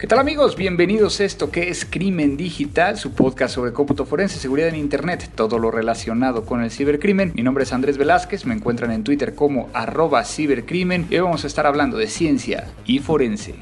[0.00, 0.56] ¿Qué tal amigos?
[0.56, 5.30] Bienvenidos a esto que es Crimen Digital, su podcast sobre cómputo forense, seguridad en Internet,
[5.34, 7.32] todo lo relacionado con el cibercrimen.
[7.34, 11.44] Mi nombre es Andrés Velázquez, me encuentran en Twitter como arroba cibercrimen y hoy vamos
[11.44, 13.56] a estar hablando de ciencia y forense.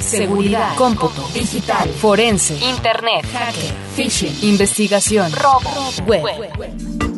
[0.00, 5.70] Seguridad, cómputo, digital, forense, internet, hacker, phishing, investigación, robo,
[6.04, 7.17] web.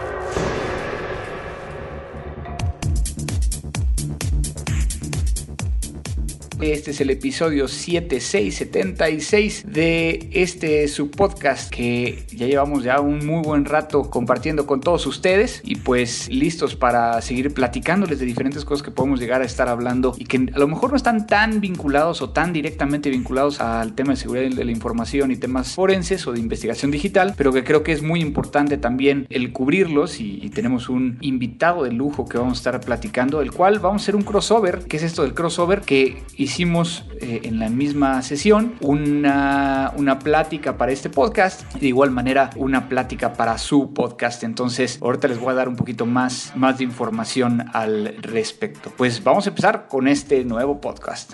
[6.61, 13.41] Este es el episodio 7676 de este su podcast que ya llevamos ya un muy
[13.41, 18.83] buen rato compartiendo con todos ustedes y pues listos para seguir platicándoles de diferentes cosas
[18.83, 22.21] que podemos llegar a estar hablando y que a lo mejor no están tan vinculados
[22.21, 26.31] o tan directamente vinculados al tema de seguridad de la información y temas forenses o
[26.31, 30.89] de investigación digital, pero que creo que es muy importante también el cubrirlos y, tenemos
[30.89, 34.23] un invitado de lujo que vamos a estar platicando, el cual vamos a hacer un
[34.23, 35.81] crossover, ¿qué es esto del crossover?
[35.81, 36.21] Que
[36.59, 42.49] eh, en la misma sesión una, una plática para este podcast y de igual manera
[42.55, 44.43] una plática para su podcast.
[44.43, 48.91] Entonces, ahorita les voy a dar un poquito más, más de información al respecto.
[48.97, 51.33] Pues vamos a empezar con este nuevo podcast.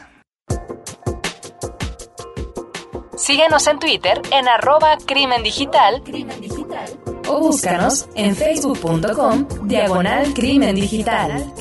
[3.18, 6.04] Síguenos en Twitter en arroba crimen digital,
[7.28, 11.54] o búscanos en facebook.com diagonal crimen digital.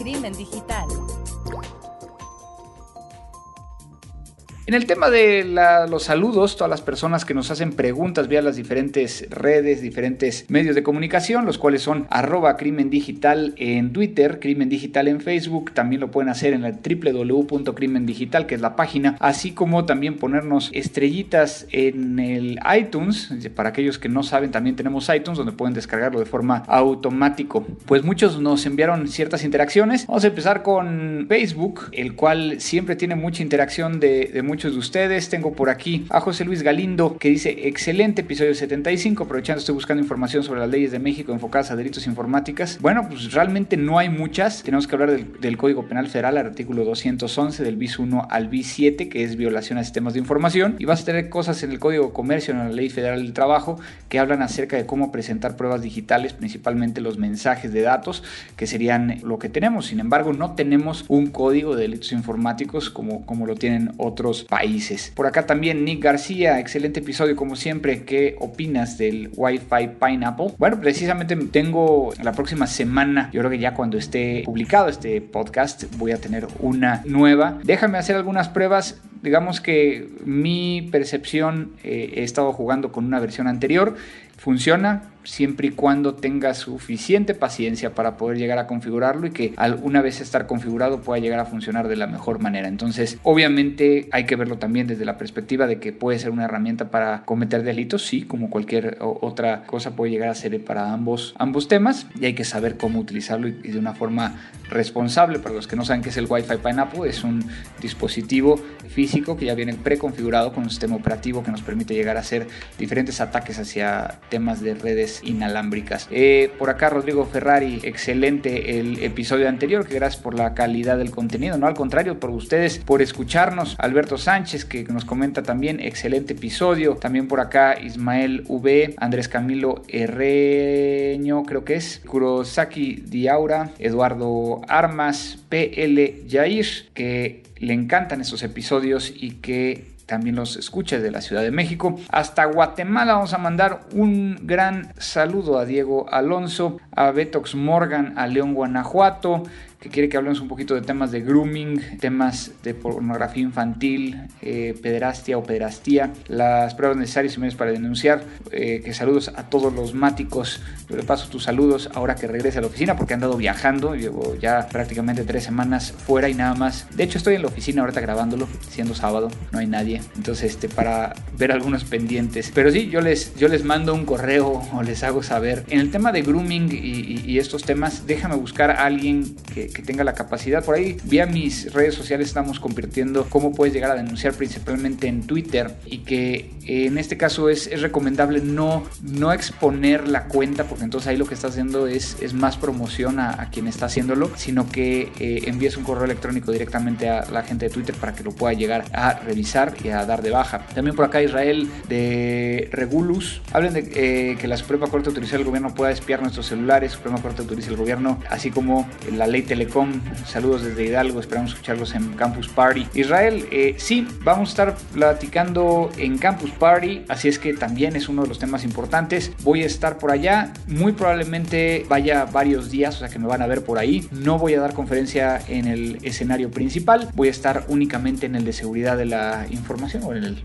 [4.69, 5.45] En el tema de
[5.89, 10.74] los saludos, todas las personas que nos hacen preguntas vía las diferentes redes, diferentes medios
[10.74, 16.01] de comunicación, los cuales son arroba crimen digital en Twitter, crimen digital en Facebook, también
[16.01, 21.68] lo pueden hacer en la www.crimendigital, que es la página, así como también ponernos estrellitas
[21.70, 26.27] en el iTunes, para aquellos que no saben, también tenemos iTunes donde pueden descargarlo de
[26.27, 27.64] forma automático.
[27.86, 30.08] Pues muchos nos enviaron ciertas interacciones.
[30.08, 35.28] Vamos a empezar con Facebook, el cual siempre tiene mucha interacción de, de de ustedes.
[35.28, 40.02] Tengo por aquí a José Luis Galindo que dice excelente episodio 75, aprovechando estoy buscando
[40.02, 42.78] información sobre las leyes de México enfocadas a delitos informáticas.
[42.80, 44.62] Bueno, pues realmente no hay muchas.
[44.62, 48.68] Tenemos que hablar del, del Código Penal Federal, artículo 211 del bis 1 al bis
[48.68, 50.77] 7, que es violación a sistemas de información.
[50.78, 53.34] Y vas a tener cosas en el Código de Comercio, en la Ley Federal del
[53.34, 53.78] Trabajo,
[54.08, 58.23] que hablan acerca de cómo presentar pruebas digitales, principalmente los mensajes de datos,
[58.56, 59.86] que serían lo que tenemos.
[59.86, 65.12] Sin embargo, no tenemos un código de delitos informáticos como, como lo tienen otros países.
[65.14, 68.05] Por acá también Nick García, excelente episodio como siempre.
[68.05, 70.55] ¿Qué opinas del Wi-Fi Pineapple?
[70.58, 75.85] Bueno, precisamente tengo la próxima semana, yo creo que ya cuando esté publicado este podcast,
[75.96, 77.58] voy a tener una nueva.
[77.64, 79.01] Déjame hacer algunas pruebas.
[79.23, 83.96] Digamos que mi percepción, eh, he estado jugando con una versión anterior.
[84.36, 90.01] Funciona, siempre y cuando tenga suficiente paciencia para poder llegar a configurarlo y que una
[90.01, 92.69] vez estar configurado pueda llegar a funcionar de la mejor manera.
[92.69, 96.91] Entonces, obviamente hay que verlo también desde la perspectiva de que puede ser una herramienta
[96.91, 101.69] para cometer delitos, sí, como cualquier otra cosa puede llegar a ser para ambos, ambos
[101.69, 105.39] temas y hay que saber cómo utilizarlo y, de una forma responsable.
[105.39, 107.45] Para los que no saben qué es el Wi-Fi Pineapple, es un
[107.81, 112.20] dispositivo físico que ya viene preconfigurado con un sistema operativo que nos permite llegar a
[112.20, 112.47] hacer
[112.79, 116.09] diferentes ataques hacia temas de redes inalámbricas.
[116.11, 121.11] Eh, por acá Rodrigo Ferrari, excelente el episodio anterior, que gracias por la calidad del
[121.11, 123.77] contenido, no al contrario, por ustedes, por escucharnos.
[123.79, 126.97] Alberto Sánchez, que nos comenta también, excelente episodio.
[126.97, 135.38] También por acá Ismael V, Andrés Camilo Herreño, creo que es, Kurosaki Diaura, Eduardo Armas,
[135.49, 141.43] PL Yair, que le encantan estos episodios y que también los escucha de la Ciudad
[141.43, 141.99] de México.
[142.11, 148.26] Hasta Guatemala vamos a mandar un gran saludo a Diego Alonso, a Betox Morgan, a
[148.29, 149.43] León Guanajuato,
[149.81, 154.75] que quiere que hablemos un poquito de temas de grooming, temas de pornografía infantil, eh,
[154.82, 158.25] pederastia o pederastía, las pruebas necesarias y medios para denunciar.
[158.52, 160.62] Eh, que saludos a todos los máticos.
[160.88, 163.94] Yo le paso tus saludos ahora que regrese a la oficina porque he andado viajando.
[163.94, 166.87] Llevo ya prácticamente tres semanas fuera y nada más.
[166.96, 170.00] De hecho, estoy en la oficina ahorita grabándolo, siendo sábado, no hay nadie.
[170.17, 172.50] Entonces, este, para ver algunos pendientes.
[172.55, 175.64] Pero sí, yo les, yo les mando un correo o les hago saber.
[175.69, 179.82] En el tema de grooming y, y, estos temas, déjame buscar a alguien que que
[179.82, 180.64] tenga la capacidad.
[180.64, 185.26] Por ahí, vía mis redes sociales estamos convirtiendo cómo puedes llegar a denunciar principalmente en
[185.26, 190.84] Twitter y que eh, en este caso es, recomendable no, no exponer la cuenta porque
[190.84, 194.69] entonces ahí lo que estás haciendo es, es más promoción a, quien está haciéndolo, sino
[194.70, 198.32] que eh, envíes un correo electrónico directamente a la gente de Twitter para que lo
[198.32, 200.67] pueda llegar a revisar y a dar de baja.
[200.75, 205.44] También por acá Israel de Regulus, hablen de eh, que la Suprema Corte autoriza al
[205.44, 209.91] gobierno pueda espiar nuestros celulares, Suprema Corte autoriza al gobierno, así como la ley Telecom,
[210.26, 212.87] saludos desde Hidalgo, esperamos escucharlos en Campus Party.
[212.93, 218.11] Israel, eh, sí, vamos a estar platicando en Campus Party, así es que también es
[218.11, 219.32] uno de los temas importantes.
[219.43, 223.41] Voy a estar por allá, muy probablemente vaya varios días, o sea que me van
[223.41, 224.06] a ver por ahí.
[224.11, 228.44] No voy a dar conferencia en el escenario principal, voy a estar únicamente en el
[228.44, 230.43] de seguridad de la información o en el,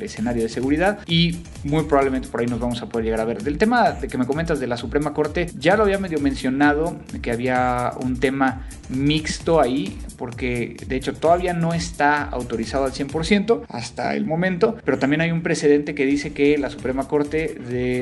[0.00, 3.42] escenario de seguridad y muy probablemente por ahí nos vamos a poder llegar a ver.
[3.42, 6.96] Del tema de que me comentas de la Suprema Corte, ya lo había medio mencionado,
[7.22, 8.45] que había un tema
[8.88, 14.98] mixto ahí, porque de hecho todavía no está autorizado al 100% hasta el momento, pero
[14.98, 17.54] también hay un precedente que dice que la Suprema Corte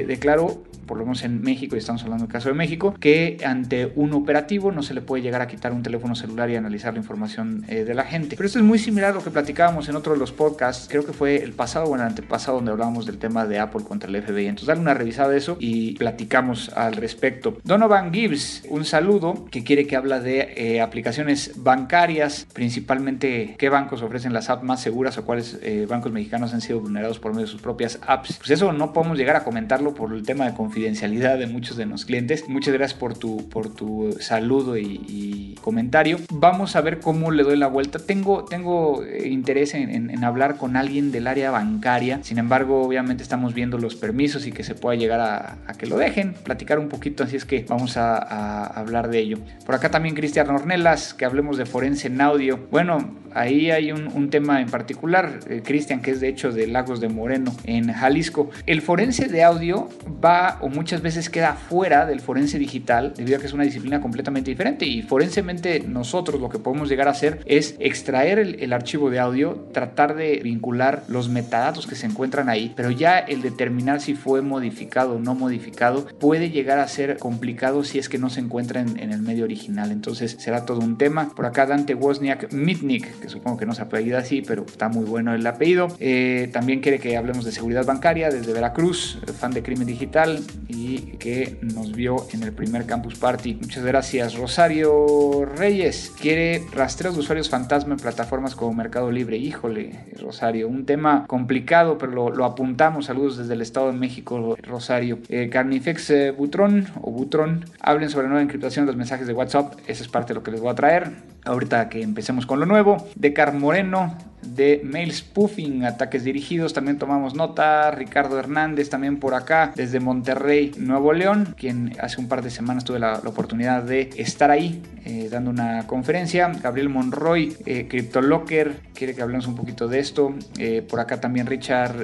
[0.07, 3.93] declaró por lo menos en México, y estamos hablando del caso de México, que ante
[3.95, 7.01] un operativo no se le puede llegar a quitar un teléfono celular y analizar la
[7.01, 8.37] información eh, de la gente.
[8.37, 11.05] Pero esto es muy similar a lo que platicábamos en otro de los podcasts, creo
[11.05, 14.23] que fue el pasado o el antepasado donde hablábamos del tema de Apple contra el
[14.23, 14.47] FBI.
[14.47, 17.59] Entonces dale una revisada de eso y platicamos al respecto.
[17.65, 24.03] Donovan Gibbs, un saludo que quiere que habla de eh, aplicaciones bancarias, principalmente qué bancos
[24.03, 27.47] ofrecen las apps más seguras o cuáles eh, bancos mexicanos han sido vulnerados por medio
[27.47, 28.37] de sus propias apps.
[28.39, 31.77] Pues eso no podemos llegar a comentarlo por el tema de confianza confidencialidad de muchos
[31.77, 32.49] de los clientes.
[32.49, 36.19] Muchas gracias por tu, por tu saludo y, comentario.
[36.31, 37.99] Vamos a ver cómo le doy la vuelta.
[37.99, 42.19] Tengo, tengo eh, interés en, hablar con alguien del área bancaria.
[42.23, 45.97] Sin embargo, obviamente estamos viendo los permisos y que se pueda llegar a, que lo
[45.97, 47.23] dejen, platicar un poquito.
[47.23, 49.39] Así es que vamos a, hablar de ello.
[49.65, 52.59] Por acá también Cristian Ornelas, que hablemos de forense en audio.
[52.71, 57.01] Bueno, ahí hay un, tema en particular, eh, Cristian, que es de hecho de Lagos
[57.01, 58.51] de Moreno, en Jalisco.
[58.67, 59.89] El forense de audio
[60.23, 64.01] va o muchas veces queda fuera del forense digital debido a que es una disciplina
[64.01, 64.87] completamente diferente.
[64.87, 69.69] Y forensemente nosotros lo que podemos llegar a hacer es extraer el, archivo de audio,
[69.73, 74.41] tratar de vincular los metadatos que se encuentran ahí, pero ya el determinar si fue
[74.41, 78.81] modificado o no modificado puede llegar a ser complicado si es que no se encuentra
[78.81, 81.35] en, el medio original, entonces será todo un tema.
[81.37, 85.05] Por acá Dante Wozniak Mitnik, que supongo que no se apellida así, pero está muy
[85.05, 89.63] bueno el apellido, eh, también quiere que hablemos de seguridad bancaria desde Veracruz, fan de
[89.63, 93.55] crimen digital, y que nos vio en el primer Campus Party.
[93.55, 94.35] Muchas gracias.
[94.35, 99.37] Rosario Reyes quiere rastreos de usuarios fantasma en plataformas como Mercado Libre.
[99.37, 103.07] Híjole, Rosario, un tema complicado, pero lo, apuntamos.
[103.07, 105.19] Saludos desde el Estado de México, Rosario.
[105.29, 109.75] Eh, Carnifex eh, Butrón o Butrón, hablen sobre nueva encriptación de los mensajes de WhatsApp.
[109.87, 111.11] Esa es parte de lo que les voy a traer.
[111.45, 113.07] Ahorita que empecemos con lo nuevo.
[113.17, 114.17] Decar Moreno,
[114.47, 117.91] de mail spoofing, ataques dirigidos, también tomamos nota.
[117.91, 122.85] Ricardo Hernández también por acá, desde Monterrey, Nuevo León, quien hace un par de semanas
[122.85, 126.49] tuve la, oportunidad de estar ahí eh, dando una conferencia.
[126.63, 130.35] Gabriel Monroy, eh, CryptoLocker, quiere que hablemos un poquito de esto.
[130.59, 131.95] Eh, por acá también Richard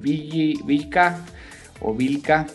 [0.00, 1.18] Vilca
[1.80, 2.46] o Vilca.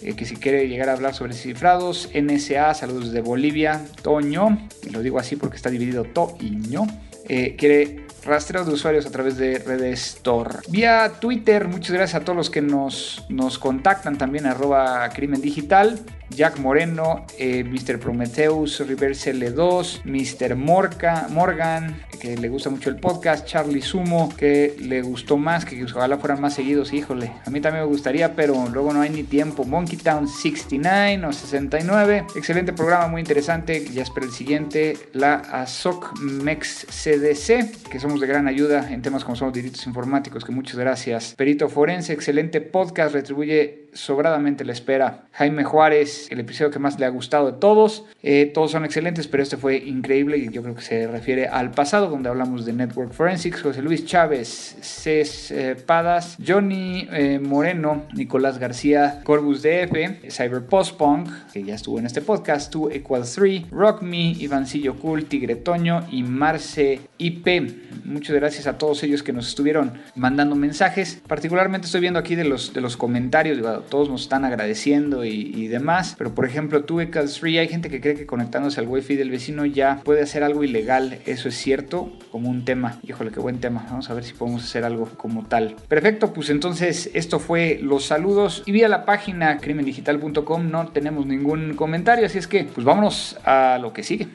[0.00, 5.18] que si quiere llegar a hablar sobre cifrados, NSA, saludos de Bolivia, Toño, lo digo
[5.18, 10.62] así porque está dividido To quiere rastreo de usuarios a través de redes Tor.
[10.68, 16.00] Vía Twitter, muchas gracias a todos los que nos, nos contactan también, arroba crimen digital.
[16.30, 17.98] Jack Moreno, eh, Mr.
[17.98, 20.56] Prometheus, Reverse L2, Mr.
[20.56, 26.18] Morgan, que le gusta mucho el podcast, Charlie Sumo, que le gustó más, que ojalá
[26.18, 29.64] fueran más seguidos, híjole, a mí también me gustaría, pero luego no hay ni tiempo.
[29.64, 36.18] Monkey Town 69 o 69, excelente programa, muy interesante, ya espero el siguiente, la ASOC
[36.20, 40.76] MEX CDC, que somos de gran ayuda en temas como somos delitos informáticos, que muchas
[40.76, 41.34] gracias.
[41.36, 45.28] Perito Forense, excelente podcast, retribuye sobradamente la espera.
[45.32, 48.04] Jaime Juárez, el episodio que más le ha gustado de todos.
[48.22, 51.70] Eh, todos son excelentes, pero este fue increíble y yo creo que se refiere al
[51.70, 53.62] pasado, donde hablamos de Network Forensics.
[53.62, 61.28] José Luis Chávez, Cés eh, Padas, Johnny eh, Moreno, Nicolás García, Corbus DF, Cyber Postpunk,
[61.52, 66.06] que ya estuvo en este podcast, 2 Equal 3, Rock Me, Ivancillo Cool, Tigre Toño
[66.10, 68.04] y Marce IP.
[68.04, 71.20] Muchas gracias a todos ellos que nos estuvieron mandando mensajes.
[71.26, 73.58] Particularmente estoy viendo aquí de los, de los comentarios,
[73.88, 76.07] todos nos están agradeciendo y, demás.
[76.16, 79.30] Pero por ejemplo, tú, Ecals Free, hay gente que cree que conectándose al wifi del
[79.30, 81.18] vecino ya puede hacer algo ilegal.
[81.26, 82.98] Eso es cierto, como un tema.
[83.02, 83.86] Híjole, qué buen tema.
[83.90, 85.76] Vamos a ver si podemos hacer algo como tal.
[85.88, 88.62] Perfecto, pues entonces esto fue los saludos.
[88.66, 93.78] Y vía la página crimendigital.com no tenemos ningún comentario, así es que pues vámonos a
[93.80, 94.28] lo que sigue.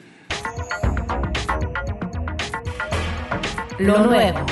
[3.78, 4.46] Lo nuevo.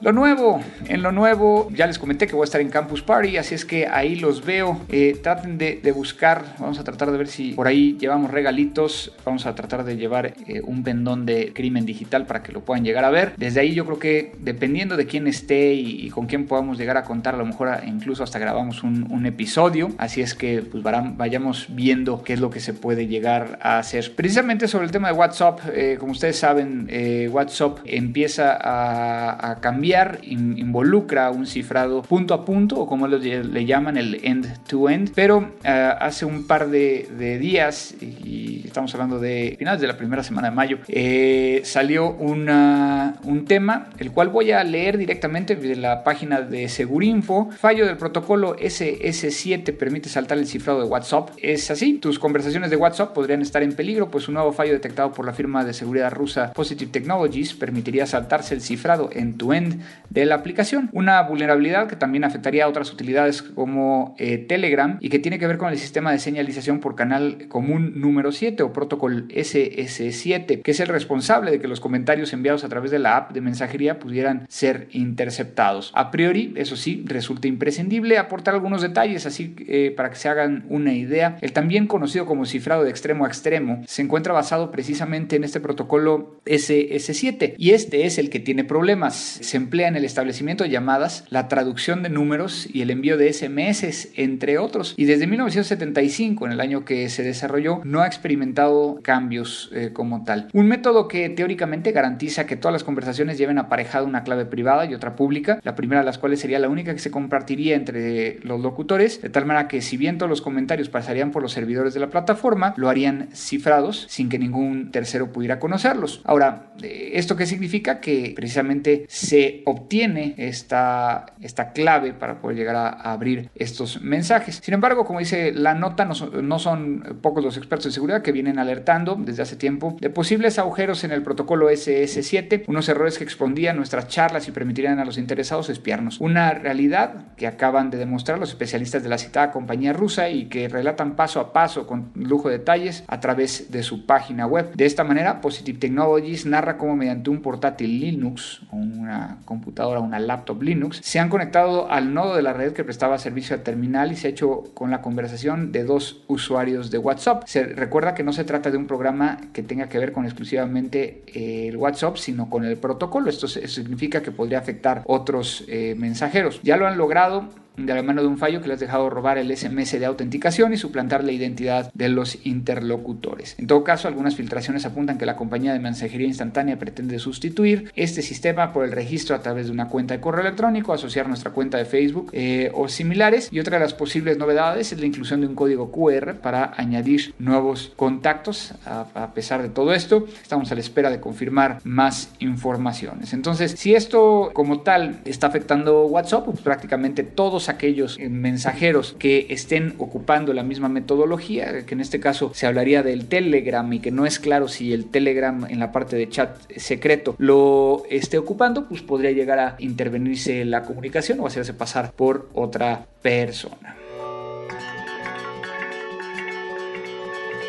[0.00, 3.36] Lo nuevo, en lo nuevo, ya les comenté que voy a estar en Campus Party,
[3.36, 4.80] así es que ahí los veo.
[4.90, 9.12] Eh, traten de, buscar, vamos a tratar de ver si por ahí llevamos regalitos.
[9.24, 12.84] Vamos a tratar de llevar eh, un pendón de crimen digital para que lo puedan
[12.84, 13.32] llegar a ver.
[13.36, 17.02] Desde ahí yo creo que dependiendo de quién esté y, con quién podamos llegar a
[17.02, 19.90] contar, a lo mejor incluso hasta grabamos un, episodio.
[19.98, 24.14] Así es que pues vayamos viendo qué es lo que se puede llegar a hacer.
[24.14, 26.88] Precisamente sobre el tema de WhatsApp, eh, como ustedes saben,
[27.32, 29.87] WhatsApp empieza a, a cambiar
[30.22, 36.24] involucra un cifrado punto a punto o como le llaman el end-to-end, pero eh, hace
[36.24, 40.78] un par de, días, y estamos hablando de finales de la primera semana de mayo,
[40.88, 46.68] eh, salió una, un tema, el cual voy a leer directamente de la página de
[46.68, 47.50] Segurinfo.
[47.50, 51.30] Fallo del protocolo SS7 permite saltar el cifrado de WhatsApp.
[51.40, 55.12] Es así, tus conversaciones de WhatsApp podrían estar en peligro, pues un nuevo fallo detectado
[55.12, 59.77] por la firma de seguridad rusa Positive Technologies permitiría saltarse el cifrado end-to-end
[60.10, 60.90] de la aplicación.
[60.92, 65.46] Una vulnerabilidad que también afectaría a otras utilidades como eh, Telegram y que tiene que
[65.46, 70.70] ver con el sistema de señalización por canal común número 7 o protocolo SS7, que
[70.70, 73.98] es el responsable de que los comentarios enviados a través de la app de mensajería
[73.98, 75.92] pudieran ser interceptados.
[75.94, 80.64] A priori, eso sí, resulta imprescindible aportar algunos detalles así eh, para que se hagan
[80.68, 81.36] una idea.
[81.40, 85.60] El también conocido como cifrado de extremo a extremo se encuentra basado precisamente en este
[85.60, 89.16] protocolo SS7 y este es el que tiene problemas.
[89.16, 93.30] Se emplea en el establecimiento de llamadas, la traducción de números y el envío de
[93.30, 94.94] SMS, entre otros.
[94.96, 100.24] Y desde 1975, en el año que se desarrolló, no ha experimentado cambios eh, como
[100.24, 100.48] tal.
[100.54, 104.94] Un método que teóricamente garantiza que todas las conversaciones lleven aparejada una clave privada y
[104.94, 108.60] otra pública, la primera de las cuales sería la única que se compartiría entre los
[108.60, 112.00] locutores, de tal manera que si bien todos los comentarios pasarían por los servidores de
[112.00, 116.22] la plataforma, lo harían cifrados sin que ningún tercero pudiera conocerlos.
[116.24, 118.00] Ahora, eh, ¿esto qué significa?
[118.00, 124.60] Que precisamente se obtiene esta, esta clave para poder llegar a, abrir estos mensajes.
[124.62, 128.58] Sin embargo, como dice la nota, no son, pocos los expertos de seguridad que vienen
[128.58, 133.76] alertando desde hace tiempo de posibles agujeros en el protocolo SS7, unos errores que expondían
[133.76, 136.20] nuestras charlas y permitirían a los interesados espiarnos.
[136.20, 140.68] Una realidad que acaban de demostrar los especialistas de la citada compañía rusa y que
[140.68, 144.72] relatan paso a paso con lujo de detalles a través de su página web.
[144.74, 150.62] De esta manera, Positive Technologies narra cómo mediante un portátil Linux una computadora, una laptop
[150.62, 154.16] Linux, se han conectado al nodo de la red que prestaba servicio al terminal y
[154.16, 157.44] se ha hecho con la conversación de dos usuarios de WhatsApp.
[157.46, 161.22] Se recuerda que no se trata de un programa que tenga que ver con exclusivamente
[161.28, 163.30] eh, el WhatsApp, sino con el protocolo.
[163.30, 166.60] Esto significa que podría afectar otros eh, mensajeros.
[166.62, 167.48] Ya lo han logrado
[167.86, 170.72] de la mano de un fallo que les ha dejado robar el SMS de autenticación
[170.72, 173.54] y suplantar la identidad de los interlocutores.
[173.58, 178.22] En todo caso, algunas filtraciones apuntan que la compañía de mensajería instantánea pretende sustituir este
[178.22, 181.78] sistema por el registro a través de una cuenta de correo electrónico, asociar nuestra cuenta
[181.78, 183.48] de Facebook eh, o similares.
[183.52, 187.34] Y otra de las posibles novedades es la inclusión de un código QR para añadir
[187.38, 188.74] nuevos contactos.
[188.84, 193.32] A, pesar de todo esto, estamos a la espera de confirmar más informaciones.
[193.32, 199.46] Entonces, si esto como tal está afectando WhatsApp, pues prácticamente todos aquellos eh, mensajeros que
[199.50, 204.10] estén ocupando la misma metodología, que en este caso se hablaría del Telegram y que
[204.10, 208.88] no es claro si el Telegram en la parte de chat secreto lo esté ocupando,
[208.88, 213.96] pues podría llegar a intervenirse la comunicación o hacerse pasar por otra persona.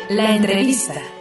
[0.08, 1.19] La entrevista.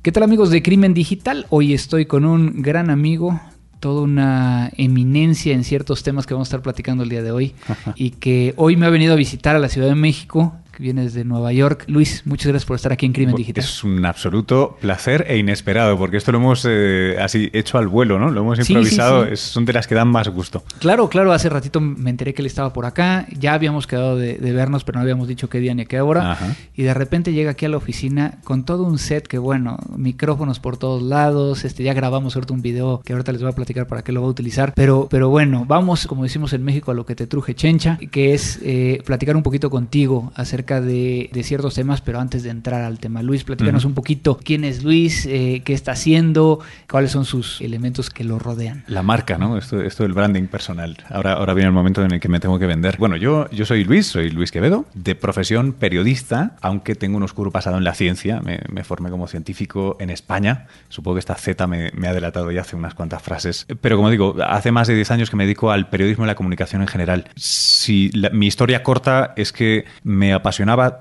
[0.00, 1.46] ¿Qué tal amigos de Crimen Digital?
[1.50, 3.40] Hoy estoy con un gran amigo,
[3.80, 7.54] toda una eminencia en ciertos temas que vamos a estar platicando el día de hoy
[7.96, 11.24] y que hoy me ha venido a visitar a la Ciudad de México vienes de
[11.24, 11.84] Nueva York.
[11.88, 13.64] Luis, muchas gracias por estar aquí en Crimen Digital.
[13.64, 18.18] Es un absoluto placer e inesperado, porque esto lo hemos eh, así hecho al vuelo,
[18.18, 18.30] ¿no?
[18.30, 20.62] Lo hemos improvisado, son de las que dan más gusto.
[20.78, 24.36] Claro, claro, hace ratito me enteré que él estaba por acá, ya habíamos quedado de,
[24.52, 26.38] vernos, pero no habíamos dicho qué día ni a qué hora,
[26.74, 30.60] y de repente llega aquí a la oficina con todo un set que, bueno, micrófonos
[30.60, 33.86] por todos lados, este, ya grabamos ahorita un video que ahorita les voy a platicar
[33.86, 36.94] para qué lo va a utilizar, pero, pero bueno, vamos, como decimos en México, a
[36.94, 41.42] lo que te truje chencha, que es eh, platicar un poquito contigo acerca acerca de,
[41.42, 45.24] ciertos temas, pero antes de entrar al tema, Luis, platícanos un poquito quién es Luis,
[45.26, 46.60] eh, qué está haciendo,
[46.90, 48.84] cuáles son sus elementos que lo rodean.
[48.86, 49.56] La marca, ¿no?
[49.56, 50.96] Esto, esto del branding personal.
[51.08, 52.96] Ahora, ahora viene el momento en el que me tengo que vender.
[52.98, 57.50] Bueno, yo, yo soy Luis, soy Luis Quevedo, de profesión periodista, aunque tengo un oscuro
[57.50, 58.40] pasado en la ciencia.
[58.40, 60.66] Me, me formé como científico en España.
[60.88, 63.66] Supongo que esta Z me, me, ha delatado ya hace unas cuantas frases.
[63.80, 66.34] Pero como digo, hace más de 10 años que me dedico al periodismo y la
[66.34, 67.24] comunicación en general.
[67.36, 70.34] Si mi historia corta es que me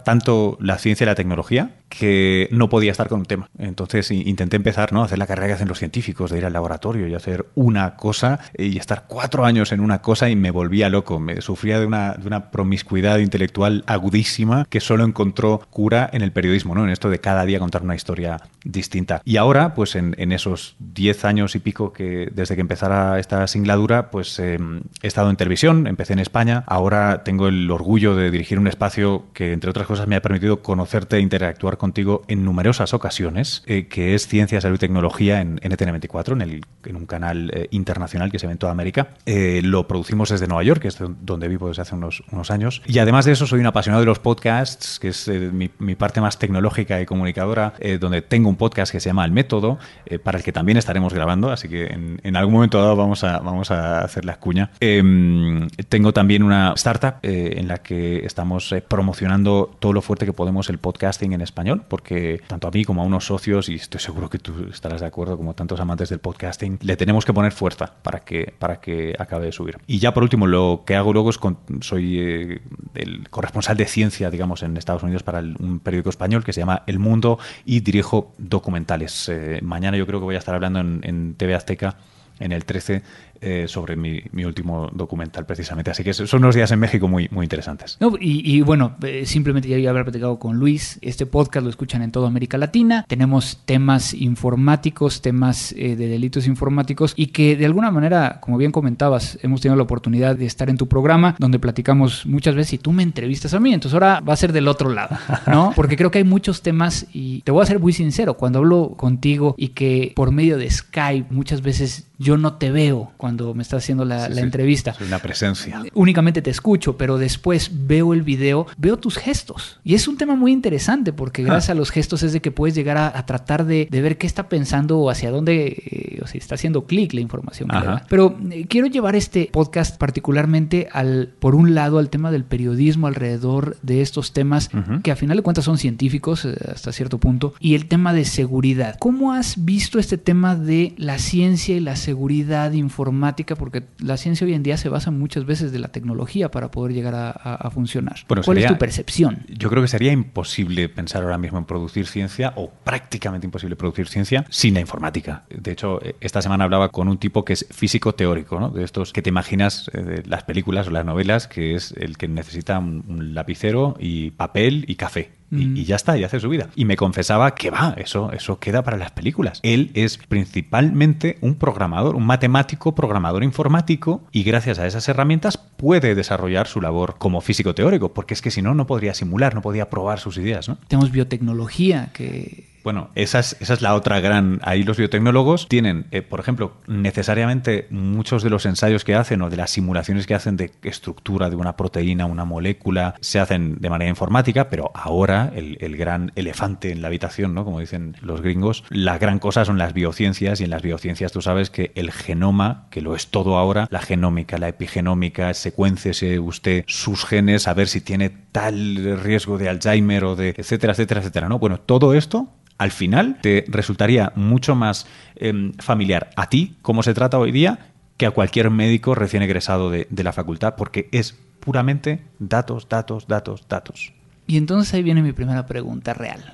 [0.03, 3.49] tanto la ciencia y la tecnología que no podía estar con un tema.
[3.57, 5.01] Entonces intenté empezar ¿no?
[5.01, 7.95] a hacer la carrera que hacen los científicos, de ir al laboratorio y hacer una
[7.95, 11.19] cosa y estar cuatro años en una cosa y me volvía loco.
[11.19, 16.31] Me sufría de una, de una promiscuidad intelectual agudísima que solo encontró cura en el
[16.31, 16.83] periodismo, ¿no?
[16.83, 19.21] en esto de cada día contar una historia distinta.
[19.25, 23.47] Y ahora, pues en, en esos diez años y pico que desde que empezara esta
[23.47, 28.29] singladura, pues em, he estado en televisión, empecé en España, ahora tengo el orgullo de
[28.29, 32.43] dirigir un espacio que entre otras cosas me ha permitido conocerte e interactuar contigo en
[32.43, 37.05] numerosas ocasiones, eh, que es Ciencia, Salud y Tecnología en, NTN24, en, el, en un
[37.05, 39.11] canal eh, internacional que se ve en toda América.
[39.25, 42.81] Eh, lo producimos desde Nueva York, que es donde vivo desde hace unos, unos años.
[42.85, 46.37] Y además de eso, soy un apasionado de los podcasts, que es mi, parte más
[46.37, 49.79] tecnológica y comunicadora, donde tengo un podcast que se llama El Método,
[50.23, 53.39] para el que también estaremos grabando, así que en, en, algún momento dado vamos a,
[53.39, 54.71] vamos a hacer la cuña.
[54.79, 60.69] Em, tengo también una startup en la que estamos promocionando todo lo fuerte que podemos
[60.69, 64.29] el podcasting en español porque tanto a mí como a unos socios, y estoy seguro
[64.29, 67.93] que tú estarás de acuerdo, como tantos amantes del podcasting, le tenemos que poner fuerza
[68.01, 69.77] para que, para que acabe de subir.
[69.87, 72.61] Y ya por último, lo que hago luego es, con, soy eh,
[72.95, 76.83] el corresponsal de ciencia, digamos, en Estados Unidos para un periódico español que se llama
[76.87, 79.29] El Mundo y dirijo documentales.
[79.29, 81.97] Eh, mañana yo creo que voy a estar hablando en, en TV Azteca
[82.39, 83.03] en el 13
[83.41, 85.91] eh, sobre mi, último documental precisamente.
[85.91, 87.97] Así que son unos días en México muy, muy interesantes.
[88.19, 92.27] y, bueno, eh, simplemente ya haber platicado con Luis, este podcast lo escuchan en toda
[92.27, 98.39] América Latina, tenemos temas informáticos, temas eh, de delitos informáticos y que de alguna manera,
[98.41, 102.55] como bien comentabas, hemos tenido la oportunidad de estar en tu programa donde platicamos muchas
[102.55, 105.17] veces y tú me entrevistas a mí, entonces ahora va a ser del otro lado,
[105.47, 105.71] ¿no?
[105.75, 108.93] Porque creo que hay muchos temas y te voy a ser muy sincero, cuando hablo
[108.97, 113.63] contigo y que por medio de Skype muchas veces yo no te veo cuando me
[113.63, 114.93] estás haciendo la, entrevista.
[114.93, 115.83] Soy una presencia.
[115.93, 119.79] Únicamente te escucho, pero después veo el video, veo tus gestos.
[119.83, 121.45] Y es un tema muy interesante porque ah.
[121.45, 124.47] gracias a los gestos es de que puedes llegar a, tratar de, ver qué está
[124.47, 127.69] pensando o hacia dónde eh, o sea, está haciendo clic la información.
[128.09, 133.07] Pero eh, quiero llevar este podcast particularmente al, por un lado, al tema del periodismo
[133.07, 134.69] alrededor de estos temas
[135.03, 138.25] que a final de cuentas son científicos eh, hasta cierto punto y el tema de
[138.25, 138.97] seguridad.
[138.99, 143.16] ¿Cómo has visto este tema de la ciencia y la seguridad informática,
[143.55, 146.93] porque la ciencia hoy en día se basa muchas veces de la tecnología para poder
[146.93, 148.15] llegar a, funcionar.
[148.27, 149.45] ¿Cuál es tu percepción?
[149.49, 154.07] Yo creo que sería imposible pensar ahora mismo en producir ciencia, o prácticamente imposible producir
[154.07, 155.43] ciencia, sin la informática.
[155.49, 158.69] De hecho, esta semana hablaba con un tipo que es físico teórico, ¿no?
[158.69, 162.17] de estos que te imaginas eh, de las películas o las novelas, que es el
[162.17, 166.69] que necesita un lapicero y papel y café y, ya está, y hace su vida.
[166.75, 169.59] Y me confesaba que va, eso, eso queda para las películas.
[169.63, 176.15] Él es principalmente un programador, un matemático programador informático y gracias a esas herramientas puede
[176.15, 179.61] desarrollar su labor como físico teórico, porque es que si no, no podría simular, no
[179.61, 180.67] podría probar sus ideas.
[180.67, 180.77] ¿no?
[180.87, 184.61] Tenemos biotecnología que bueno, esa es, la otra gran.
[184.63, 189.49] Ahí los biotecnólogos tienen, eh, por ejemplo, necesariamente muchos de los ensayos que hacen o
[189.49, 193.89] de las simulaciones que hacen de estructura de una proteína, una molécula, se hacen de
[193.89, 197.65] manera informática, pero ahora el, gran elefante en la habitación, ¿no?
[197.65, 201.41] Como dicen los gringos, la gran cosa son las biociencias y en las biociencias tú
[201.41, 206.85] sabes que el genoma, que lo es todo ahora, la genómica, la epigenómica, secuenciese usted
[206.87, 211.49] sus genes, a ver si tiene tal riesgo de Alzheimer o de etcétera, etcétera, etcétera,
[211.49, 211.59] ¿no?
[211.59, 217.13] Bueno, todo esto al final te resultaría mucho más em, familiar a ti, cómo se
[217.13, 221.37] trata hoy día, que a cualquier médico recién egresado de, de la facultad, porque es
[221.59, 224.13] puramente datos, datos, datos, datos.
[224.47, 226.53] Y entonces ahí viene mi primera pregunta real.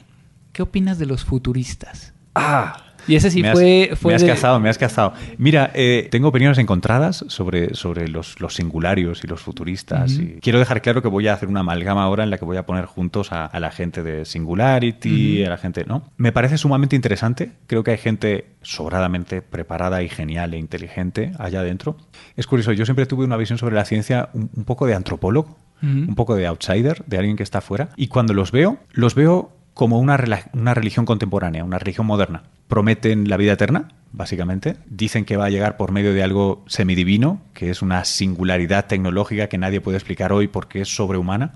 [0.52, 2.14] ¿Qué opinas de los futuristas?
[2.36, 4.12] Ah, y ese sí fue, fue.
[4.12, 5.14] Me has cazado, me has cazado.
[5.38, 10.14] Mira, eh, tengo opiniones encontradas sobre, sobre los, los singularios y los futuristas.
[10.14, 12.58] y quiero dejar claro que voy a hacer una amalgama ahora en la que voy
[12.58, 15.86] a poner juntos a, la gente de Singularity, a la gente.
[15.86, 16.04] ¿no?
[16.18, 17.52] Me parece sumamente interesante.
[17.68, 21.98] Creo que hay gente sobradamente preparada y genial e inteligente allá adentro.
[22.36, 26.16] Es curioso, yo siempre tuve una visión sobre la ciencia un, poco de antropólogo, un
[26.16, 27.90] poco de outsider, de alguien que está afuera.
[27.98, 30.18] Y cuando los veo, los veo como una,
[30.54, 32.44] una religión contemporánea, una religión moderna.
[32.68, 34.78] Prometen la vida eterna, básicamente.
[34.86, 39.48] Dicen que va a llegar por medio de algo semidivino, que es una singularidad tecnológica
[39.48, 41.56] que nadie puede explicar hoy porque es sobrehumana.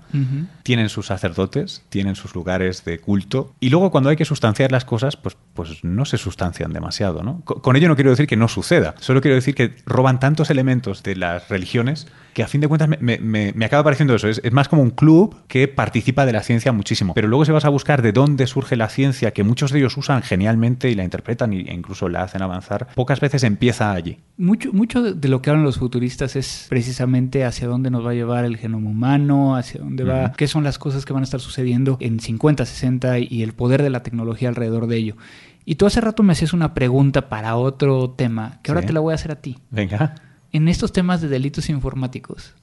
[0.64, 3.54] Tienen sus sacerdotes, tienen sus lugares de culto.
[3.60, 7.22] Y luego cuando hay que sustanciar las cosas, pues, pues no se sustancian demasiado.
[7.22, 7.40] ¿no?
[7.42, 11.02] Con ello no quiero decir que no suceda, solo quiero decir que roban tantos elementos
[11.02, 14.28] de las religiones que a fin de cuentas me, acaba pareciendo eso.
[14.28, 17.12] Es, más como un club que participa de la ciencia muchísimo.
[17.12, 19.96] Pero luego si vas a buscar de dónde surge la ciencia, que muchos de ellos
[19.96, 24.18] usan genialmente y la interpretan e incluso la hacen avanzar, pocas veces empieza allí.
[24.36, 28.14] Mucho, mucho de lo que hablan los futuristas es precisamente hacia dónde nos va a
[28.14, 31.40] llevar el genoma humano, hacia dónde va, qué son las cosas que van a estar
[31.40, 35.16] sucediendo en 50, 60 y el poder de la tecnología alrededor de ello.
[35.64, 39.00] Y tú hace rato me hacías una pregunta para otro tema, que ahora te la
[39.00, 39.58] voy a hacer a ti.
[39.70, 40.14] Venga
[40.52, 42.54] en estos temas de delitos informáticos,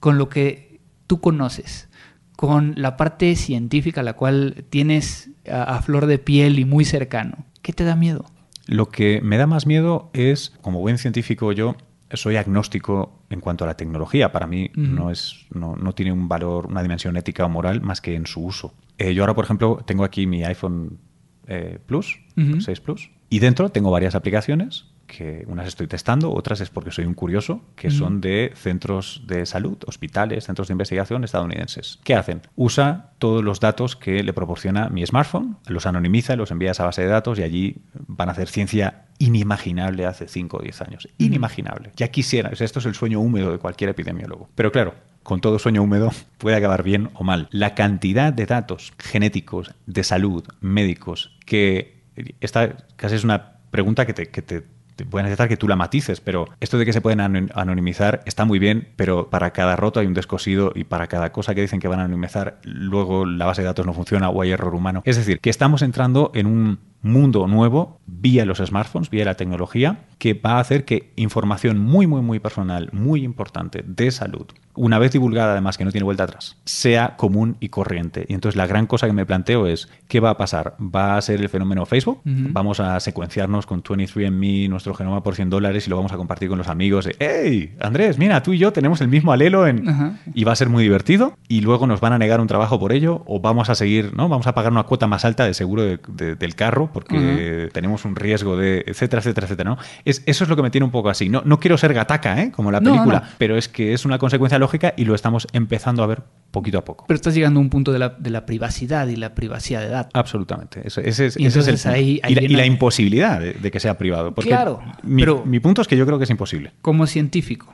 [0.00, 1.88] con lo que tú conoces,
[2.36, 7.72] con la parte científica, la cual tienes a, flor de piel y muy cercano, ¿qué
[7.72, 8.26] te da miedo?
[8.66, 11.76] Lo que me da más miedo es, como buen científico yo,
[12.12, 14.32] soy agnóstico en cuanto a la tecnología.
[14.32, 18.14] Para mí no, es, no, tiene un valor, una dimensión ética o moral más que
[18.14, 18.74] en su uso.
[18.98, 20.98] Eh, yo ahora, por ejemplo, tengo aquí mi iPhone
[21.46, 26.70] eh, Plus, 6 Plus, y dentro tengo varias aplicaciones que unas estoy testando, otras es
[26.70, 31.98] porque soy un curioso, que son de centros de salud, hospitales, centros de investigación estadounidenses.
[32.04, 32.42] ¿Qué hacen?
[32.56, 36.84] Usa todos los datos que le proporciona mi smartphone, los anonimiza, los envía a esa
[36.84, 41.08] base de datos y allí van a hacer ciencia inimaginable hace 5 o 10 años.
[41.18, 41.92] Inimaginable.
[41.96, 44.48] Ya quisiera, esto es el sueño húmedo de cualquier epidemiólogo.
[44.54, 47.48] Pero claro, con todo sueño húmedo puede acabar bien o mal.
[47.50, 52.04] La cantidad de datos genéticos, de salud, médicos, que
[52.40, 54.64] esta casi es una pregunta que te, que te
[55.08, 58.44] voy a necesitar que tú la matices, pero esto de que se pueden anonimizar está
[58.44, 61.80] muy bien, pero para cada roto hay un descosido y para cada cosa que dicen
[61.80, 65.02] que van a anonimizar, luego la base de datos no funciona o hay error humano.
[65.04, 69.98] Es decir, que estamos entrando en un mundo nuevo vía los smartphones, vía la tecnología,
[70.18, 74.98] que va a hacer que información muy, muy, muy personal, muy importante de salud, una
[74.98, 78.26] vez divulgada además que no tiene vuelta atrás, sea común y corriente.
[78.28, 80.76] Y entonces la gran cosa que me planteo es, ¿qué va a pasar?
[80.80, 82.20] ¿Va a ser el fenómeno Facebook?
[82.24, 86.48] Vamos a secuenciarnos con 23andMe nuestro genoma por 100 dólares y lo vamos a compartir
[86.48, 90.18] con los amigos de, hey, Andrés, mira, tú y yo tenemos el mismo alelo en...
[90.34, 92.92] y va a ser muy divertido y luego nos van a negar un trabajo por
[92.92, 94.28] ello o vamos a seguir, ¿no?
[94.28, 98.56] Vamos a pagar una cuota más alta de seguro del carro porque tenemos un riesgo
[98.56, 99.78] de, etcétera, etcétera, etcétera, ¿no?
[100.06, 101.28] Es, eso es lo que me tiene un poco así.
[101.28, 102.50] No, no quiero ser gataca, ¿eh?
[102.50, 106.06] Como la película, pero es que es una consecuencia lógica y lo estamos empezando a
[106.06, 107.04] ver poquito a poco.
[107.06, 109.88] Pero estás llegando a un punto de la, de la privacidad y la privacidad de
[109.88, 110.12] datos.
[110.14, 110.80] Absolutamente.
[110.84, 114.32] Ese, es, el ahí, y, la, imposibilidad de, que sea privado.
[114.32, 116.72] Porque claro, mi, pero mi punto es que yo creo que es imposible.
[116.80, 117.72] Como científico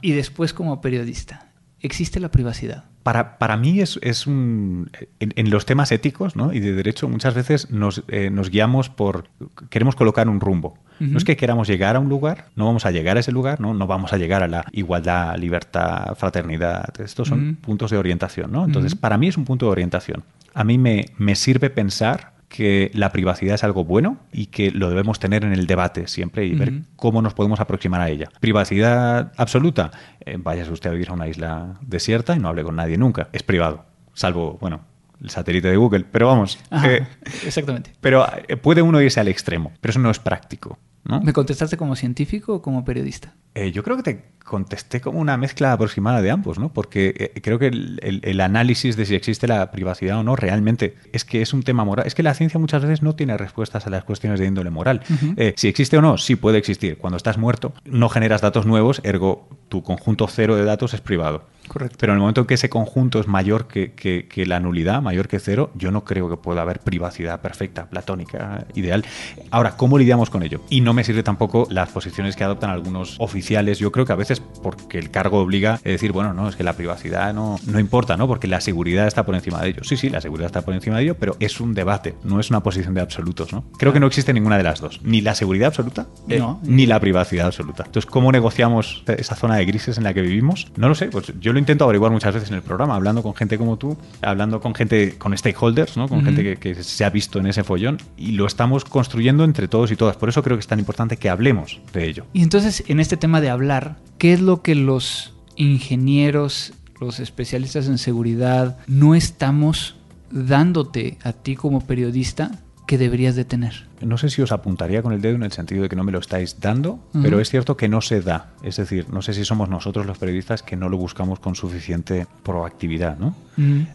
[0.00, 1.49] y después como periodista,
[1.80, 2.84] ¿existe la privacidad?
[3.02, 4.90] Para, para mí es, es un...
[5.18, 6.52] En, los temas éticos ¿no?
[6.52, 9.28] y de derecho muchas veces nos, eh, nos guiamos por...
[9.70, 10.78] Queremos colocar un rumbo.
[11.00, 13.58] No es que queramos llegar a un lugar, no vamos a llegar a ese lugar,
[13.58, 17.00] no, no vamos a llegar a la igualdad, libertad, fraternidad.
[17.00, 18.52] Estos son puntos de orientación.
[18.52, 18.66] ¿no?
[18.66, 20.24] Entonces, para mí es un punto de orientación.
[20.52, 24.90] A mí me, me sirve pensar que la privacidad es algo bueno y que lo
[24.90, 28.28] debemos tener en el debate siempre y ver cómo nos podemos aproximar a ella.
[28.40, 29.92] Privacidad absoluta,
[30.26, 33.28] eh, váyase usted a vivir a una isla desierta y no hable con nadie nunca.
[33.32, 33.84] Es privado,
[34.14, 34.80] salvo, bueno,
[35.22, 36.58] el satélite de Google, pero vamos.
[36.84, 37.06] Eh,
[37.46, 37.92] exactamente.
[38.00, 40.76] Pero eh, puede uno irse al extremo, pero eso no es práctico.
[41.04, 43.34] ¿Me contestaste como científico o como periodista?
[43.54, 46.72] Eh, yo creo que te contesté como una mezcla aproximada de ambos, ¿no?
[46.72, 51.24] Porque eh, creo que el, análisis de si existe la privacidad o no realmente es
[51.24, 52.06] que es un tema moral.
[52.06, 55.02] Es que la ciencia muchas veces no tiene respuestas a las cuestiones de índole moral.
[55.36, 56.98] Eh, si existe o no, sí puede existir.
[56.98, 61.44] Cuando estás muerto, no generas datos nuevos, ergo tu conjunto cero de datos es privado.
[61.70, 61.98] Correcto.
[62.00, 65.28] Pero en el momento en que ese conjunto es mayor que, que, la nulidad, mayor
[65.28, 69.04] que cero, yo no creo que pueda haber privacidad perfecta, platónica, ideal.
[69.52, 70.62] Ahora, ¿cómo lidiamos con ello?
[70.68, 73.78] Y no me sirve tampoco las posiciones que adoptan algunos oficiales.
[73.78, 76.64] Yo creo que a veces porque el cargo obliga a decir, bueno, no, es que
[76.64, 78.26] la privacidad no, no importa, ¿no?
[78.26, 79.84] Porque la seguridad está por encima de ello.
[79.84, 82.50] Sí, sí, la seguridad está por encima de ello, pero es un debate, no es
[82.50, 83.62] una posición de absolutos, ¿no?
[83.78, 85.02] Creo que no existe ninguna de las dos.
[85.04, 87.84] Ni la seguridad absoluta, eh, ni la privacidad absoluta.
[87.86, 90.66] Entonces, ¿cómo negociamos esa zona de grises en la que vivimos?
[90.76, 93.34] No lo sé, pues yo lo intento averiguar muchas veces en el programa, hablando con
[93.34, 96.08] gente como tú, hablando con gente, con stakeholders, ¿no?
[96.08, 99.68] Con gente que, que se ha visto en ese follón y lo estamos construyendo entre
[99.68, 100.16] todos y todas.
[100.16, 102.26] Por eso creo que es tan importante que hablemos de ello.
[102.32, 107.86] Y entonces, en este tema de hablar, ¿qué es lo que los ingenieros, los especialistas
[107.86, 109.96] en seguridad, no estamos
[110.30, 112.50] dándote a ti como periodista
[112.86, 113.89] que deberías de tener?
[114.00, 116.12] No sé si os apuntaría con el dedo en el sentido de que no me
[116.12, 118.50] lo estáis dando, pero es cierto que no se da.
[118.62, 122.26] Es decir, no sé si somos nosotros los periodistas que no lo buscamos con suficiente
[122.42, 123.34] proactividad, ¿no?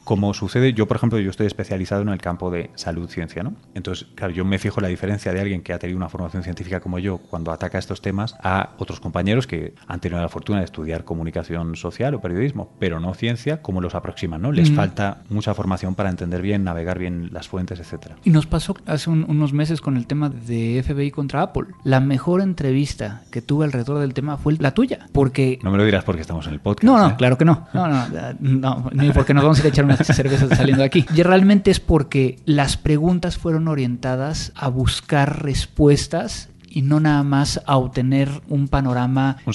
[0.03, 3.53] Como sucede, yo por ejemplo, yo estoy especializado en el campo de salud-ciencia, ¿no?
[3.73, 6.79] Entonces, claro, yo me fijo la diferencia de alguien que ha tenido una formación científica
[6.79, 10.65] como yo cuando ataca estos temas a otros compañeros que han tenido la fortuna de
[10.65, 14.51] estudiar comunicación social o periodismo, pero no ciencia, cómo los aproximan, ¿no?
[14.51, 18.17] Les falta mucha formación para entender bien, navegar bien las fuentes, etcétera.
[18.23, 21.65] Y nos pasó hace unos meses con el tema de FBI contra Apple.
[21.84, 25.60] La mejor entrevista que tuve alrededor del tema fue la tuya, porque...
[25.63, 26.84] No me lo dirás porque estamos en el podcast.
[26.84, 27.15] No, no, ¿eh?
[27.17, 27.67] claro que no.
[27.73, 28.05] No, no,
[28.39, 31.05] no, ni porque nos vamos a ir a echar unas cervezas saliendo de aquí.
[31.15, 37.62] Y realmente es porque las preguntas fueron orientadas a buscar respuestas y no nada más
[37.65, 39.38] a obtener un panorama.
[39.45, 39.53] Un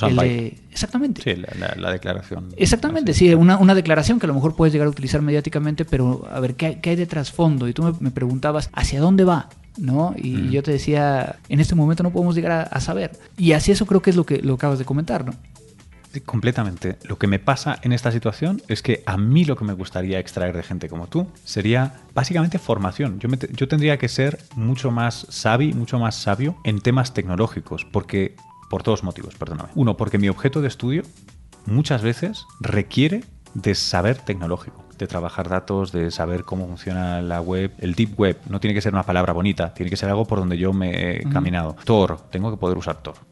[0.70, 1.20] Exactamente.
[1.20, 1.42] Sí,
[1.76, 2.48] la, declaración.
[2.56, 6.26] Exactamente, sí, una, una, declaración que a lo mejor puedes llegar a utilizar mediáticamente, pero
[6.32, 7.68] a ver, ¿qué, qué hay de trasfondo?
[7.68, 9.50] Y tú me, preguntabas, ¿hacia dónde va?
[9.76, 10.14] ¿No?
[10.16, 13.12] Y yo te decía, en este momento no podemos llegar a, a, saber.
[13.36, 15.32] Y así eso creo que es lo que lo acabas de comentar, ¿no?
[16.26, 16.98] Completamente.
[17.04, 20.18] Lo que me pasa en esta situación es que a mí lo que me gustaría
[20.18, 23.20] extraer de gente como tú sería básicamente formación.
[23.20, 28.34] Yo, yo tendría que ser mucho más sabio, mucho más sabio en temas tecnológicos, porque
[28.68, 29.70] por dos motivos, perdóname.
[29.76, 31.02] Uno, porque mi objeto de estudio
[31.66, 33.22] muchas veces requiere
[33.54, 37.72] de saber tecnológico, de trabajar datos, de saber cómo funciona la web.
[37.78, 40.38] El deep web no tiene que ser una palabra bonita, tiene que ser algo por
[40.38, 41.76] donde yo me he caminado.
[41.84, 43.29] Tor, tengo que poder usar Tor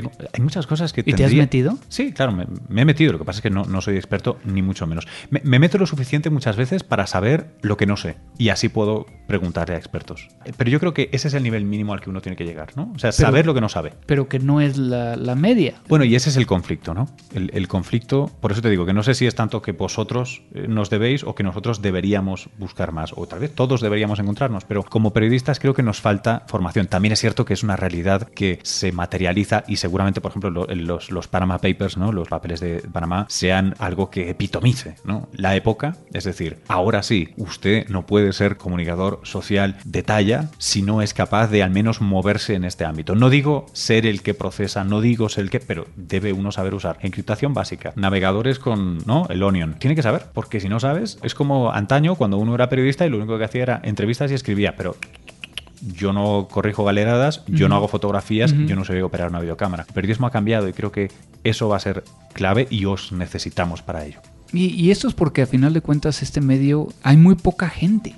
[0.00, 1.78] hay muchas cosas que ¿Y te has metido?
[1.88, 3.12] Sí, claro, me, he metido.
[3.12, 5.06] Lo que pasa es que no, soy experto, ni mucho menos.
[5.30, 8.16] Me, meto lo suficiente muchas veces para saber lo que no sé.
[8.38, 10.28] Y así puedo preguntarle a expertos.
[10.56, 12.70] Pero yo creo que ese es el nivel mínimo al que uno tiene que llegar,
[12.76, 12.92] ¿no?
[12.94, 13.92] O sea, saber lo que no sabe.
[14.06, 15.74] Pero que no es la, media.
[15.88, 17.08] Bueno, y ese es el conflicto, ¿no?
[17.34, 20.66] El, conflicto, por eso te digo que no sé si es tanto que vosotros eh,
[20.68, 23.12] nos debéis o que nosotros deberíamos buscar más.
[23.16, 24.64] O tal vez todos deberíamos encontrarnos.
[24.64, 26.86] Pero como periodistas creo que nos falta formación.
[26.86, 31.10] También es cierto que es una realidad que se materializa y seguramente, por ejemplo, los,
[31.10, 32.12] los Panama Papers, ¿no?
[32.12, 35.28] los papeles de Panamá, sean algo que epitomice ¿no?
[35.32, 35.96] la época.
[36.12, 41.14] Es decir, ahora sí, usted no puede ser comunicador social de talla si no es
[41.14, 43.16] capaz de al menos moverse en este ámbito.
[43.16, 46.74] No digo ser el que procesa, no digo ser el que, pero debe uno saber
[46.74, 49.26] usar encriptación básica, navegadores con ¿no?
[49.30, 49.74] el Onion.
[49.80, 53.10] Tiene que saber, porque si no sabes, es como antaño cuando uno era periodista y
[53.10, 54.94] lo único que hacía era entrevistas y escribía, pero
[55.82, 59.84] yo no corrijo galeradas, yo no hago fotografías, yo no sé operar una videocámara.
[59.88, 61.10] El periodismo ha cambiado y creo que
[61.44, 64.20] eso va a ser clave y os necesitamos para ello.
[64.52, 68.14] Y, y esto es porque a final de cuentas este medio hay muy poca gente.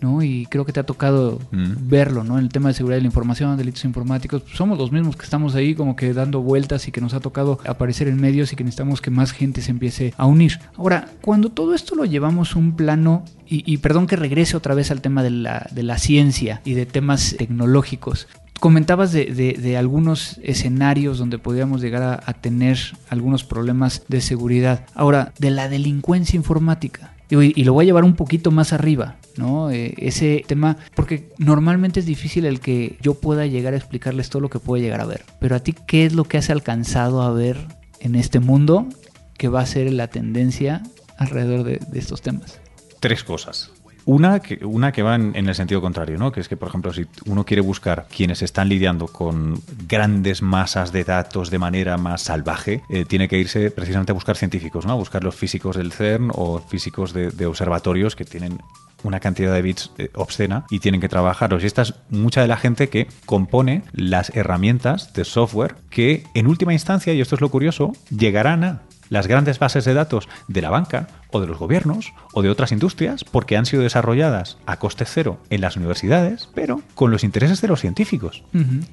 [0.00, 0.22] ¿No?
[0.22, 1.88] Y creo que te ha tocado mm.
[1.88, 2.38] verlo, ¿no?
[2.38, 5.24] En el tema de seguridad de la información, delitos informáticos, pues somos los mismos que
[5.24, 8.56] estamos ahí como que dando vueltas y que nos ha tocado aparecer en medios y
[8.56, 10.58] que necesitamos que más gente se empiece a unir.
[10.76, 14.92] Ahora, cuando todo esto lo llevamos a un plano, y, perdón que regrese otra vez
[14.92, 18.28] al tema de la, de la ciencia y de temas tecnológicos,
[18.60, 24.86] comentabas de, algunos escenarios donde podríamos llegar a, tener algunos problemas de seguridad.
[24.94, 27.14] Ahora, de la delincuencia informática.
[27.30, 29.70] Y, lo voy a llevar un poquito más arriba, ¿no?
[29.70, 34.40] Eh, ese tema, porque normalmente es difícil el que yo pueda llegar a explicarles todo
[34.40, 35.24] lo que puedo llegar a ver.
[35.40, 37.56] Pero a ti, ¿qué es lo que has alcanzado a ver
[38.00, 38.88] en este mundo
[39.36, 40.82] que va a ser la tendencia
[41.16, 42.60] alrededor de, estos temas?
[43.00, 43.70] Tres cosas.
[44.06, 46.32] Una que, una que va en, el sentido contrario, ¿no?
[46.32, 50.90] Que es que, por ejemplo, si uno quiere buscar quienes están lidiando con grandes masas
[50.90, 54.92] de datos de manera más salvaje, eh, tiene que irse precisamente a buscar científicos, ¿no?
[54.92, 58.58] A buscar los físicos del CERN o físicos de, observatorios que tienen
[59.02, 61.62] una cantidad de bits eh, obscena y tienen que trabajarlos.
[61.62, 66.46] Y esta es mucha de la gente que compone las herramientas de software que en
[66.46, 70.62] última instancia, y esto es lo curioso, llegarán a las grandes bases de datos de
[70.62, 74.78] la banca o de los gobiernos o de otras industrias porque han sido desarrolladas a
[74.78, 78.44] coste cero en las universidades, pero con los intereses de los científicos,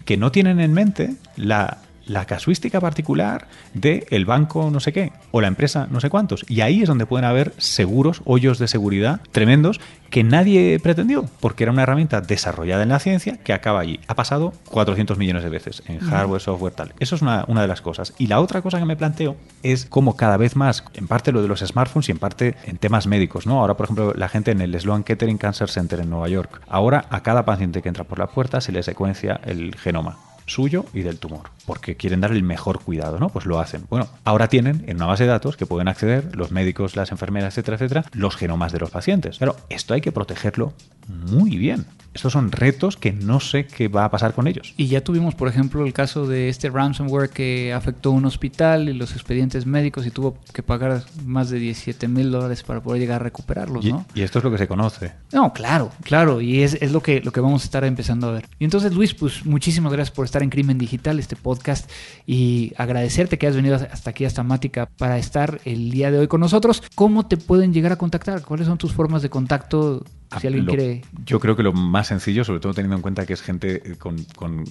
[0.05, 5.11] que no tienen en mente la la casuística particular del el banco no sé qué
[5.31, 6.45] o la empresa no sé cuántos.
[6.47, 11.63] Y ahí es donde pueden haber seguros, hoyos de seguridad tremendos que nadie pretendió, porque
[11.63, 13.99] era una herramienta desarrollada en la ciencia que acaba allí.
[14.07, 16.93] Ha pasado 400 millones de veces en hardware, software, tal.
[16.99, 18.13] Eso es una, una de las cosas.
[18.17, 21.41] Y la otra cosa que me planteo es cómo cada vez más, en parte lo
[21.41, 23.59] de los smartphones y en parte en temas médicos, ¿no?
[23.59, 27.05] Ahora, por ejemplo, la gente en el Sloan Kettering Cancer Center en Nueva York, ahora
[27.09, 31.03] a cada paciente que entra por la puerta se le secuencia el genoma suyo y
[31.03, 33.29] del tumor porque quieren dar el mejor cuidado, ¿no?
[33.29, 33.83] Pues lo hacen.
[33.89, 37.53] Bueno, ahora tienen en una base de datos que pueden acceder los médicos, las enfermeras,
[37.53, 39.37] etcétera, etcétera, los genomas de los pacientes.
[39.37, 40.73] Pero esto hay que protegerlo
[41.07, 41.85] muy bien.
[42.17, 44.73] Estos son retos que no sé qué va a pasar con ellos.
[44.75, 48.93] Y ya tuvimos, por ejemplo, el caso de este ransomware que afectó un hospital y
[48.93, 53.21] los expedientes médicos y tuvo que pagar más de 17 mil dólares para poder llegar
[53.21, 54.03] a recuperarlos, y, ¿no?
[54.15, 55.13] Y esto es lo que se conoce.
[55.31, 56.41] No, claro, claro.
[56.41, 58.47] Y es, es, lo, que, lo que vamos a estar empezando a ver.
[58.57, 61.87] Y entonces, Luis, pues muchísimas gracias por estar en Crimen Digital, este podcast,
[62.25, 66.27] y agradecerte que has venido hasta aquí, hasta Mática, para estar el día de hoy
[66.27, 66.81] con nosotros.
[66.95, 68.41] ¿Cómo te pueden llegar a contactar?
[68.41, 70.03] ¿Cuáles son tus formas de contacto?
[70.39, 71.01] Si alguien lo, quiere...
[71.25, 74.23] Yo creo que lo más sencillo, sobre todo teniendo en cuenta que es gente con,
[74.35, 74.63] con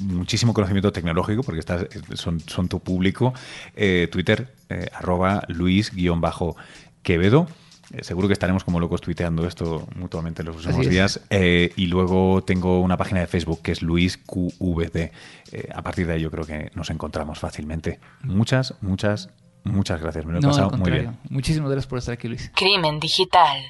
[0.00, 3.34] muchísimo conocimiento tecnológico, porque estás, son, son tu público,
[3.76, 7.46] eh, Twitter, eh, arroba Luis-Quevedo.
[7.92, 11.20] Eh, seguro que estaremos como locos tuiteando esto mutuamente en los próximos días.
[11.30, 14.96] Eh, y luego tengo una página de Facebook que es LuisQVD.
[15.52, 17.98] Eh, a partir de ahí yo creo que nos encontramos fácilmente.
[18.22, 19.30] Muchas, muchas,
[19.64, 20.24] muchas gracias.
[20.24, 21.18] Me lo he no, pasado muy bien.
[21.28, 22.52] Muchísimas gracias por estar aquí, Luis.
[22.54, 23.60] Crimen Digital.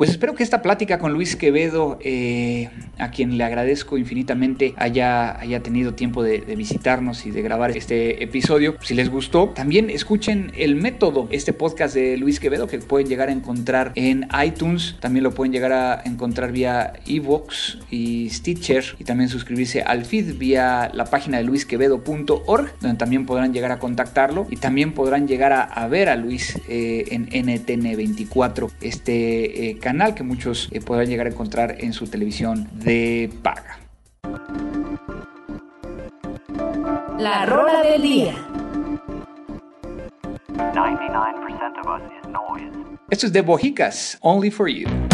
[0.00, 5.38] Pues espero que esta plática con Luis Quevedo, eh, a quien le agradezco infinitamente, haya,
[5.38, 8.76] haya tenido tiempo de, visitarnos y de grabar este episodio.
[8.80, 13.28] Si les gustó, también escuchen El Método, este podcast de Luis Quevedo que pueden llegar
[13.28, 14.96] a encontrar en iTunes.
[15.00, 18.96] También lo pueden llegar a encontrar vía Evox y Stitcher.
[18.98, 23.78] Y también suscribirse al feed vía la página de luisquevedo.org, donde también podrán llegar a
[23.78, 24.46] contactarlo.
[24.48, 30.22] Y también podrán llegar a, ver a Luis eh, en NTN24, este eh, canal que
[30.22, 33.80] muchos eh, podrán llegar a encontrar en su televisión de paga.
[37.18, 38.34] La rola del día.
[40.74, 42.70] 99% of us is noise.
[43.10, 45.09] Esto es de Bojicas, Only for You.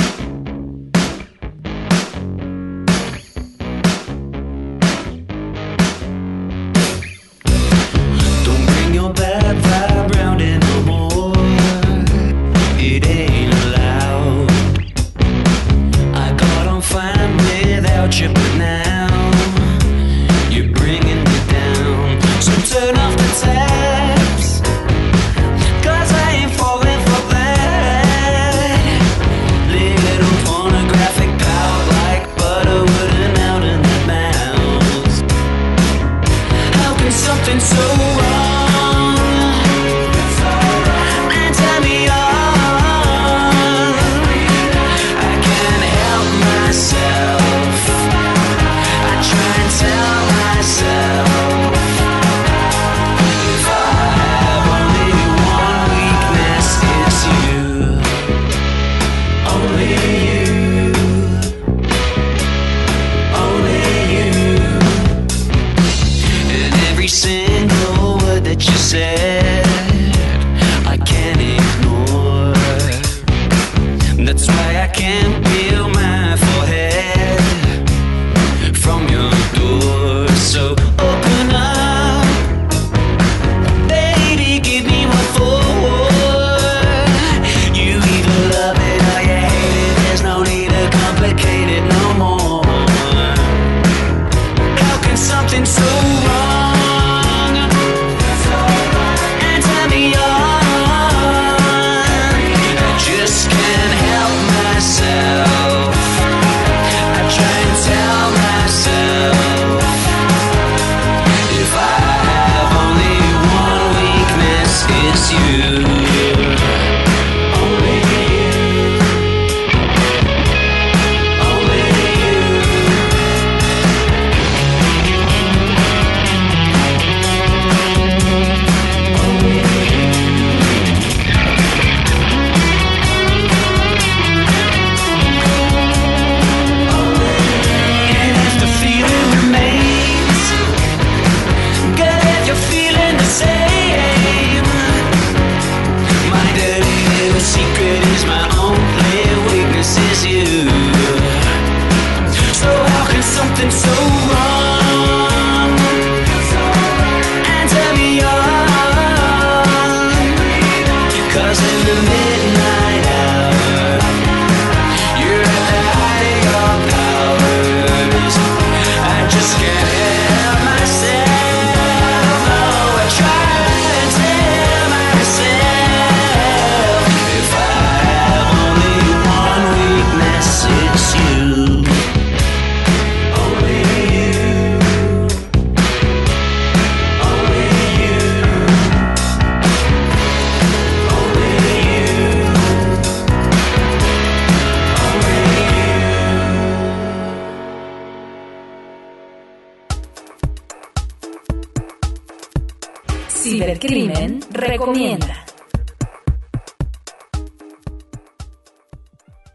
[203.77, 205.45] Cibercrimen recomienda.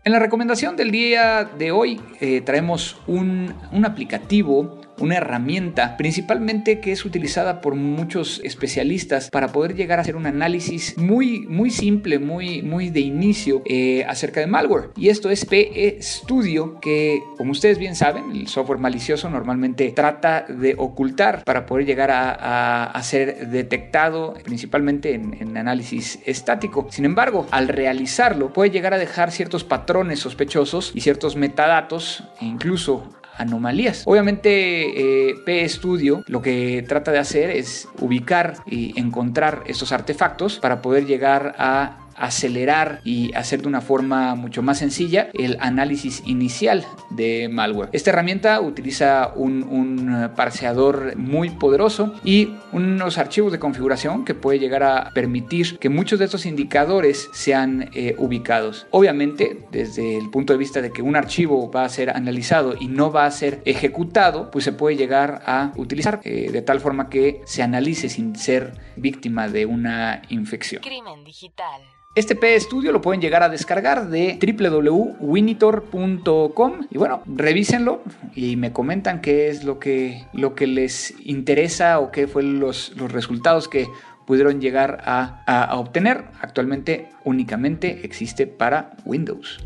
[0.03, 6.79] En la recomendación del día de hoy eh, traemos un, un aplicativo una herramienta principalmente
[6.79, 11.69] que es utilizada por muchos especialistas para poder llegar a hacer un análisis muy, muy
[11.71, 14.89] simple, muy, muy de inicio eh, acerca de malware.
[14.95, 20.45] Y esto es PE Studio, que como ustedes bien saben, el software malicioso normalmente trata
[20.47, 26.87] de ocultar para poder llegar a, ser detectado principalmente en, en análisis estático.
[26.91, 32.45] Sin embargo, al realizarlo puede llegar a dejar ciertos patrones sospechosos y ciertos metadatos e
[32.45, 33.09] incluso
[33.41, 34.03] anomalías.
[34.05, 40.81] Obviamente eh, PStudio lo que trata de hacer es ubicar y encontrar estos artefactos para
[40.81, 46.85] poder llegar a acelerar y hacer de una forma mucho más sencilla el análisis inicial
[47.09, 47.89] de malware.
[47.91, 54.59] Esta herramienta utiliza un, un parseador muy poderoso y unos archivos de configuración que puede
[54.59, 58.87] llegar a permitir que muchos de estos indicadores sean eh, ubicados.
[58.91, 62.87] Obviamente, desde el punto de vista de que un archivo va a ser analizado y
[62.87, 67.09] no va a ser ejecutado, pues se puede llegar a utilizar eh, de tal forma
[67.09, 70.81] que se analice sin ser víctima de una infección.
[70.81, 71.81] Crimen digital.
[72.13, 78.01] Este P Studio lo pueden llegar a descargar de www.winitor.com y bueno, revísenlo
[78.35, 82.91] y me comentan qué es lo que, lo que les interesa o qué fueron los,
[82.97, 83.87] los resultados que
[84.25, 86.25] pudieron llegar a, a obtener.
[86.41, 89.59] Actualmente únicamente existe para Windows.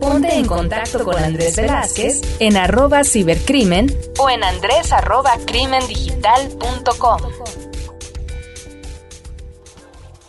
[0.00, 7.69] Ponte en contacto con Andrés Velázquez en arroba cibercrimen o en andrés arroba crimendigital.com.